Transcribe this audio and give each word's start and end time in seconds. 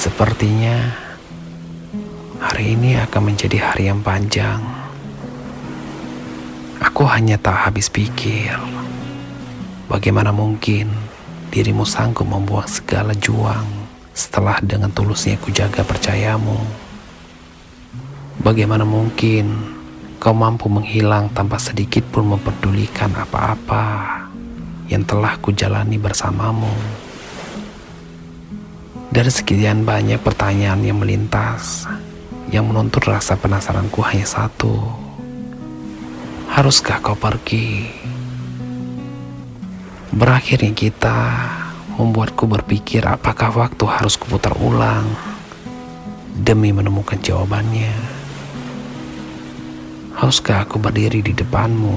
Sepertinya 0.00 0.96
hari 2.40 2.76
ini 2.76 2.96
akan 2.96 3.32
menjadi 3.32 3.56
hari 3.56 3.88
yang 3.88 4.04
panjang. 4.04 4.60
Aku 6.80 7.08
hanya 7.08 7.40
tak 7.40 7.68
habis 7.68 7.88
pikir. 7.88 8.52
Bagaimana 9.88 10.28
mungkin 10.28 10.92
dirimu 11.48 11.88
sanggup 11.88 12.28
membuang 12.28 12.68
segala 12.68 13.16
juang 13.16 13.64
setelah 14.12 14.60
dengan 14.60 14.92
tulusnya 14.92 15.40
kujaga 15.40 15.84
percayamu? 15.88 16.56
Bagaimana 18.44 18.84
mungkin 18.84 19.79
kau 20.20 20.36
mampu 20.36 20.68
menghilang 20.68 21.32
tanpa 21.32 21.56
sedikit 21.56 22.04
pun 22.12 22.28
memperdulikan 22.36 23.08
apa-apa 23.16 24.20
yang 24.92 25.00
telah 25.08 25.40
ku 25.40 25.48
jalani 25.48 25.96
bersamamu? 25.96 26.68
Dari 29.08 29.32
sekian 29.32 29.88
banyak 29.88 30.20
pertanyaan 30.20 30.84
yang 30.84 31.00
melintas, 31.00 31.88
yang 32.52 32.68
menuntut 32.68 33.08
rasa 33.08 33.40
penasaranku 33.40 34.04
hanya 34.04 34.28
satu. 34.28 34.76
Haruskah 36.52 37.00
kau 37.00 37.16
pergi? 37.16 37.88
Berakhirnya 40.12 40.76
kita 40.76 41.18
membuatku 41.96 42.44
berpikir 42.44 43.08
apakah 43.08 43.56
waktu 43.56 43.88
harus 43.88 44.20
kuputar 44.20 44.52
ulang 44.60 45.08
demi 46.36 46.76
menemukan 46.76 47.16
jawabannya. 47.16 48.19
Haruskah 50.20 50.68
aku 50.68 50.76
berdiri 50.76 51.24
di 51.24 51.32
depanmu? 51.32 51.96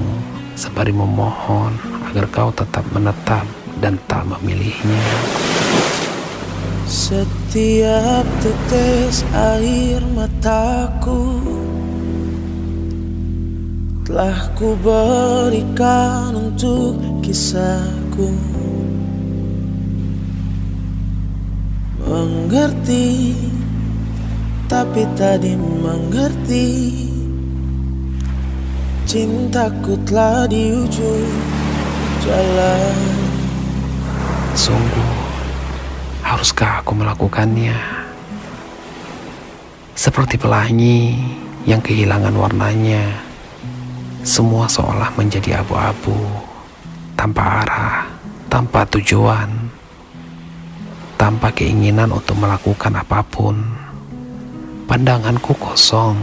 Sembari 0.56 0.96
memohon 0.96 1.76
agar 2.08 2.24
kau 2.32 2.48
tetap 2.56 2.80
menetap 2.96 3.44
dan 3.84 4.00
tak 4.08 4.24
memilihnya? 4.24 5.04
Setiap 6.88 8.24
tetes 8.40 9.28
air 9.28 10.00
mataku 10.16 11.36
Telah 14.08 14.56
ku 14.56 14.72
berikan 14.80 16.48
untuk 16.48 16.96
kisahku. 17.20 18.32
Mengerti 22.00 23.36
Tapi 24.64 25.04
tadi 25.12 25.52
mengerti 25.60 27.03
Cintaku 29.04 30.00
telah 30.08 30.48
di 30.48 30.72
ujung 30.72 31.28
jalan 32.24 32.96
Sungguh 34.56 35.12
Haruskah 36.24 36.80
aku 36.80 36.96
melakukannya? 36.96 37.76
Seperti 39.92 40.40
pelangi 40.40 41.20
yang 41.68 41.84
kehilangan 41.84 42.32
warnanya, 42.32 43.12
semua 44.24 44.64
seolah 44.66 45.12
menjadi 45.20 45.60
abu-abu, 45.60 46.16
tanpa 47.12 47.62
arah, 47.62 48.08
tanpa 48.48 48.88
tujuan, 48.88 49.52
tanpa 51.20 51.52
keinginan 51.52 52.08
untuk 52.08 52.40
melakukan 52.40 52.96
apa 52.96 53.20
pun. 53.28 53.60
Pandanganku 54.88 55.54
kosong, 55.56 56.18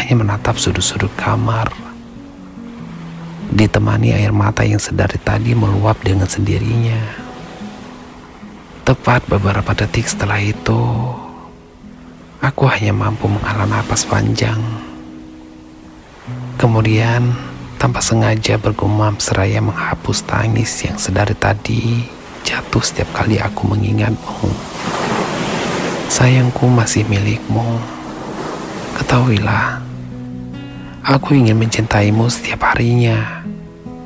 hanya 0.00 0.24
menatap 0.24 0.56
sudut-sudut 0.56 1.12
kamar, 1.20 1.68
ditemani 3.52 4.16
air 4.16 4.32
mata 4.32 4.64
yang 4.64 4.80
sedari 4.80 5.20
tadi 5.20 5.52
meluap 5.52 6.00
dengan 6.00 6.24
sendirinya. 6.24 7.28
Tepat 8.88 9.28
beberapa 9.28 9.76
detik 9.76 10.08
setelah 10.08 10.40
itu, 10.40 10.80
aku 12.40 12.64
hanya 12.72 12.96
mampu 12.96 13.28
menghela 13.28 13.68
napas 13.68 14.08
panjang. 14.08 14.58
Kemudian, 16.56 17.36
tanpa 17.76 18.00
sengaja 18.00 18.56
bergumam 18.56 19.20
seraya 19.20 19.60
menghapus 19.60 20.24
tangis 20.24 20.72
yang 20.84 20.96
sedari 20.96 21.36
tadi 21.36 22.04
jatuh 22.44 22.82
setiap 22.82 23.08
kali 23.14 23.38
aku 23.38 23.68
mengingatmu. 23.68 24.48
Sayangku 26.10 26.66
masih 26.66 27.06
milikmu. 27.06 27.78
Ketahuilah, 28.98 29.80
aku 31.10 31.34
ingin 31.34 31.58
mencintaimu 31.58 32.30
setiap 32.30 32.70
harinya, 32.70 33.42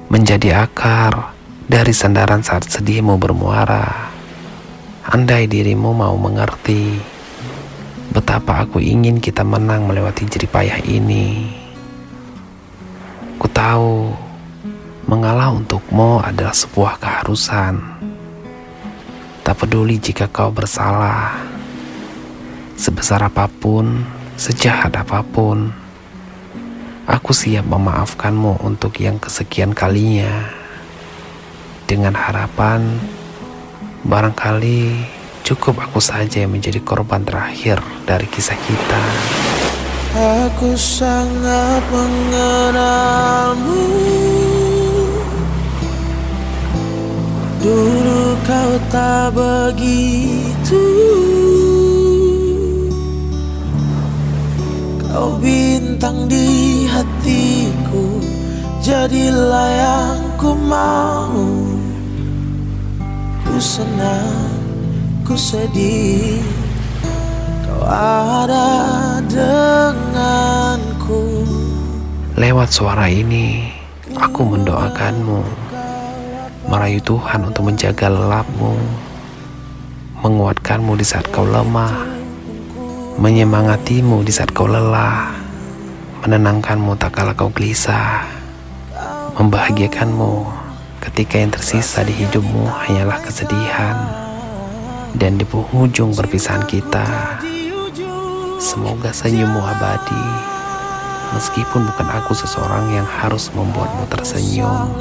menjadi 0.08 0.64
akar 0.64 1.36
dari 1.68 1.92
sandaran 1.92 2.40
saat 2.40 2.64
sedihmu 2.64 3.20
bermuara. 3.20 4.08
Andai 5.04 5.44
dirimu 5.44 5.92
mau 5.92 6.16
mengerti 6.16 6.96
betapa 8.08 8.64
aku 8.64 8.80
ingin 8.80 9.20
kita 9.20 9.44
menang 9.44 9.84
melewati 9.84 10.24
jeripayah 10.24 10.80
ini. 10.88 11.52
Ku 13.36 13.52
tahu 13.52 14.08
mengalah 15.04 15.52
untukmu 15.52 16.24
adalah 16.24 16.56
sebuah 16.56 16.96
keharusan. 17.04 17.84
Tak 19.44 19.60
peduli 19.60 20.00
jika 20.00 20.24
kau 20.32 20.48
bersalah, 20.48 21.36
sebesar 22.80 23.28
apa 23.28 23.44
pun, 23.44 24.08
sejahat 24.40 24.96
apa 24.96 25.20
pun, 25.20 25.83
aku 27.04 27.30
siap 27.36 27.68
memaafkanmu 27.68 28.64
untuk 28.64 29.00
yang 29.00 29.20
kesekian 29.20 29.72
kalinya. 29.76 30.48
Dengan 31.84 32.16
harapan 32.16 32.96
Barangkali 34.04 35.00
cukup 35.48 35.80
aku 35.80 35.96
saja 35.96 36.44
yang 36.44 36.52
menjadi 36.52 36.76
korban 36.84 37.24
terakhir 37.24 37.80
dari 38.04 38.28
kisah 38.28 38.56
kita. 38.56 39.02
Aku 40.12 40.76
sangat 40.76 41.82
mengenalmu 41.88 43.82
Dulu 47.64 48.38
kau 48.44 48.72
tak 48.92 49.34
begitu 49.34 50.86
Kau 55.10 55.34
bintang 55.40 56.28
di 56.28 56.63
hatiku 57.24 58.20
Jadilah 58.84 59.70
yang 59.72 60.20
ku 60.36 60.52
mau. 60.52 61.32
Ku 63.40 63.56
senang, 63.56 64.60
ku 65.24 65.32
sedih 65.32 66.44
Kau 67.64 67.80
ada 67.88 68.68
denganku. 69.24 71.48
Lewat 72.36 72.76
suara 72.76 73.08
ini, 73.08 73.72
aku 74.20 74.52
mendoakanmu. 74.52 75.40
Merayu 76.68 77.00
Tuhan 77.08 77.48
untuk 77.48 77.72
menjaga 77.72 78.12
lelapmu. 78.12 78.76
Menguatkanmu 80.20 80.92
di 81.00 81.08
saat 81.08 81.24
kau 81.32 81.48
lemah. 81.48 82.04
Menyemangatimu 83.16 84.20
di 84.28 84.28
saat 84.28 84.52
kau 84.52 84.68
lelah 84.68 85.43
Menenangkanmu 86.24 86.96
tak 86.96 87.20
kala 87.20 87.36
kau 87.36 87.52
gelisah. 87.52 88.24
Membahagiakanmu 89.36 90.48
ketika 91.04 91.36
yang 91.36 91.52
tersisa 91.52 92.00
di 92.00 92.16
hidupmu 92.16 92.64
hanyalah 92.64 93.20
kesedihan. 93.20 93.92
Dan 95.12 95.36
di 95.36 95.44
penghujung 95.44 96.16
perpisahan 96.16 96.64
kita 96.64 97.04
semoga 98.56 99.12
senyummu 99.12 99.60
abadi. 99.60 100.24
Meskipun 101.36 101.92
bukan 101.92 102.08
aku 102.08 102.32
seseorang 102.32 102.88
yang 102.96 103.04
harus 103.04 103.52
membuatmu 103.52 104.08
tersenyum 104.08 104.96